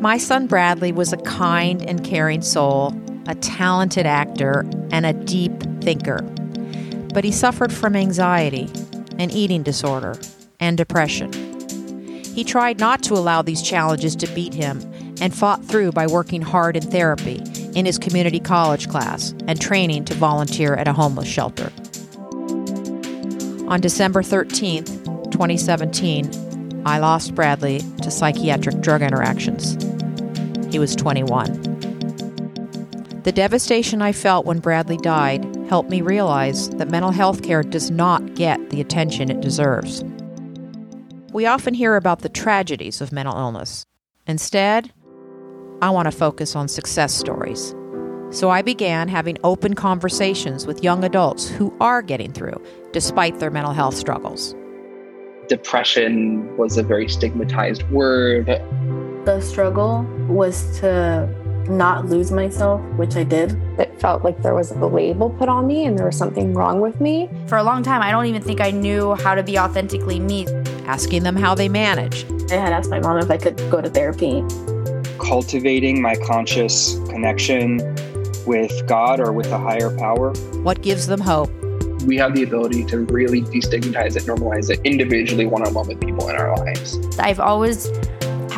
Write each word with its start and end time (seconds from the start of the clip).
My 0.00 0.16
son 0.16 0.46
Bradley 0.46 0.92
was 0.92 1.12
a 1.12 1.16
kind 1.16 1.82
and 1.82 2.04
caring 2.04 2.40
soul, 2.40 2.94
a 3.26 3.34
talented 3.34 4.06
actor, 4.06 4.64
and 4.92 5.04
a 5.04 5.12
deep 5.12 5.52
thinker. 5.80 6.22
But 7.12 7.24
he 7.24 7.32
suffered 7.32 7.72
from 7.72 7.96
anxiety, 7.96 8.70
an 9.18 9.32
eating 9.32 9.64
disorder, 9.64 10.16
and 10.60 10.76
depression. 10.76 11.32
He 12.22 12.44
tried 12.44 12.78
not 12.78 13.02
to 13.04 13.14
allow 13.14 13.42
these 13.42 13.60
challenges 13.60 14.14
to 14.16 14.28
beat 14.28 14.54
him 14.54 14.80
and 15.20 15.34
fought 15.34 15.64
through 15.64 15.90
by 15.90 16.06
working 16.06 16.42
hard 16.42 16.76
in 16.76 16.82
therapy, 16.84 17.42
in 17.74 17.84
his 17.84 17.98
community 17.98 18.38
college 18.38 18.88
class, 18.88 19.34
and 19.48 19.60
training 19.60 20.04
to 20.04 20.14
volunteer 20.14 20.74
at 20.74 20.86
a 20.86 20.92
homeless 20.92 21.26
shelter. 21.26 21.72
On 23.66 23.80
December 23.80 24.22
13th, 24.22 25.32
2017, 25.32 26.82
I 26.86 26.98
lost 26.98 27.34
Bradley 27.34 27.80
to 28.02 28.10
psychiatric 28.12 28.80
drug 28.80 29.02
interactions. 29.02 29.76
He 30.70 30.78
was 30.78 30.94
21. 30.96 31.78
The 33.22 33.32
devastation 33.32 34.00
I 34.00 34.12
felt 34.12 34.46
when 34.46 34.58
Bradley 34.58 34.96
died 34.96 35.44
helped 35.68 35.90
me 35.90 36.00
realize 36.00 36.70
that 36.70 36.90
mental 36.90 37.10
health 37.10 37.42
care 37.42 37.62
does 37.62 37.90
not 37.90 38.34
get 38.34 38.70
the 38.70 38.80
attention 38.80 39.30
it 39.30 39.40
deserves. 39.40 40.02
We 41.32 41.44
often 41.46 41.74
hear 41.74 41.96
about 41.96 42.20
the 42.20 42.28
tragedies 42.28 43.00
of 43.00 43.12
mental 43.12 43.36
illness. 43.36 43.84
Instead, 44.26 44.92
I 45.82 45.90
want 45.90 46.06
to 46.06 46.12
focus 46.12 46.56
on 46.56 46.68
success 46.68 47.14
stories. 47.14 47.74
So 48.30 48.50
I 48.50 48.62
began 48.62 49.08
having 49.08 49.38
open 49.44 49.74
conversations 49.74 50.66
with 50.66 50.84
young 50.84 51.02
adults 51.04 51.48
who 51.48 51.74
are 51.80 52.02
getting 52.02 52.32
through 52.32 52.62
despite 52.92 53.38
their 53.40 53.50
mental 53.50 53.72
health 53.72 53.94
struggles. 53.94 54.54
Depression 55.48 56.54
was 56.58 56.76
a 56.76 56.82
very 56.82 57.08
stigmatized 57.08 57.82
word. 57.90 58.48
The 59.24 59.40
struggle 59.40 60.02
was 60.28 60.78
to 60.80 61.28
not 61.68 62.06
lose 62.06 62.30
myself, 62.30 62.80
which 62.96 63.16
I 63.16 63.24
did. 63.24 63.52
It 63.78 64.00
felt 64.00 64.24
like 64.24 64.42
there 64.42 64.54
was 64.54 64.70
a 64.70 64.86
label 64.86 65.30
put 65.30 65.48
on 65.48 65.66
me 65.66 65.84
and 65.84 65.98
there 65.98 66.06
was 66.06 66.16
something 66.16 66.54
wrong 66.54 66.80
with 66.80 67.00
me. 67.00 67.28
For 67.46 67.58
a 67.58 67.62
long 67.62 67.82
time, 67.82 68.00
I 68.00 68.10
don't 68.10 68.26
even 68.26 68.42
think 68.42 68.60
I 68.60 68.70
knew 68.70 69.14
how 69.16 69.34
to 69.34 69.42
be 69.42 69.58
authentically 69.58 70.18
me. 70.18 70.46
Asking 70.86 71.22
them 71.22 71.36
how 71.36 71.54
they 71.54 71.68
manage. 71.68 72.24
I 72.50 72.54
had 72.54 72.72
asked 72.72 72.90
my 72.90 73.00
mom 73.00 73.18
if 73.18 73.30
I 73.30 73.36
could 73.36 73.56
go 73.70 73.82
to 73.82 73.90
therapy. 73.90 74.42
Cultivating 75.18 76.00
my 76.00 76.16
conscious 76.16 76.94
connection 77.10 77.78
with 78.46 78.86
God 78.86 79.20
or 79.20 79.32
with 79.32 79.52
a 79.52 79.58
higher 79.58 79.94
power. 79.98 80.32
What 80.62 80.80
gives 80.80 81.06
them 81.06 81.20
hope? 81.20 81.50
We 82.06 82.16
have 82.16 82.34
the 82.34 82.44
ability 82.44 82.84
to 82.86 83.00
really 83.00 83.42
destigmatize 83.42 84.16
it, 84.16 84.22
normalize 84.22 84.70
it 84.70 84.80
individually, 84.84 85.44
one 85.44 85.66
on 85.66 85.74
one 85.74 85.86
with 85.86 86.00
people 86.00 86.28
in 86.28 86.36
our 86.36 86.56
lives. 86.56 86.98
I've 87.18 87.40
always 87.40 87.90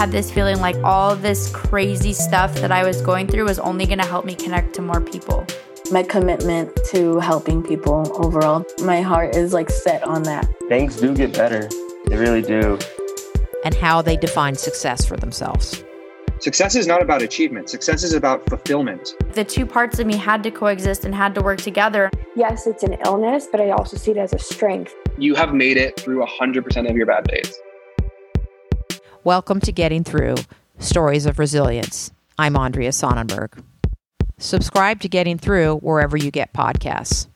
had 0.01 0.13
this 0.13 0.31
feeling 0.31 0.59
like 0.61 0.77
all 0.83 1.15
this 1.15 1.51
crazy 1.51 2.15
stuff 2.15 2.55
that 2.55 2.73
I 2.73 2.85
was 2.85 3.03
going 3.03 3.27
through 3.27 3.45
was 3.45 3.59
only 3.59 3.85
going 3.85 3.99
to 3.99 4.07
help 4.07 4.25
me 4.25 4.35
connect 4.35 4.73
to 4.77 4.81
more 4.81 4.99
people. 4.99 5.47
My 5.93 6.03
commitment 6.03 6.75
to 6.87 7.19
helping 7.19 7.63
people 7.63 8.11
overall, 8.15 8.65
my 8.83 9.03
heart 9.03 9.37
is 9.37 9.53
like 9.53 9.69
set 9.69 10.03
on 10.05 10.23
that. 10.23 10.49
Things 10.71 10.97
do 10.97 11.15
get 11.15 11.35
better, 11.35 11.69
they 12.07 12.17
really 12.17 12.41
do. 12.41 12.79
And 13.63 13.75
how 13.75 14.01
they 14.01 14.17
define 14.17 14.55
success 14.55 15.05
for 15.05 15.19
themselves. 15.19 15.85
Success 16.39 16.77
is 16.77 16.87
not 16.87 17.03
about 17.03 17.21
achievement. 17.21 17.69
Success 17.69 18.03
is 18.03 18.15
about 18.15 18.49
fulfillment. 18.49 19.15
The 19.35 19.45
two 19.45 19.67
parts 19.67 19.99
of 19.99 20.07
me 20.07 20.17
had 20.17 20.43
to 20.45 20.51
coexist 20.51 21.05
and 21.05 21.15
had 21.15 21.35
to 21.35 21.43
work 21.43 21.61
together. 21.61 22.11
Yes, 22.35 22.67
it's 22.67 22.83
an 22.83 22.97
illness, 23.05 23.49
but 23.53 23.61
I 23.61 23.69
also 23.69 23.99
see 23.99 24.13
it 24.13 24.17
as 24.17 24.33
a 24.33 24.39
strength. 24.39 24.95
You 25.19 25.35
have 25.35 25.53
made 25.53 25.77
it 25.77 26.01
through 26.01 26.25
100% 26.25 26.89
of 26.89 26.97
your 26.97 27.05
bad 27.05 27.25
days. 27.25 27.55
Welcome 29.25 29.61
to 29.61 29.73
Getting 29.73 30.03
Through 30.03 30.37
Stories 30.79 31.27
of 31.27 31.39
Resilience. 31.39 32.11
I'm 32.39 32.57
Andrea 32.57 32.89
Sonnenberg. 32.89 33.63
Subscribe 34.39 35.01
to 35.01 35.11
Getting 35.11 35.37
Through 35.37 35.77
wherever 35.81 36.17
you 36.17 36.31
get 36.31 36.55
podcasts. 36.55 37.27